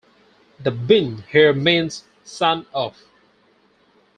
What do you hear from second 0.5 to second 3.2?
The "bin" here means "son of.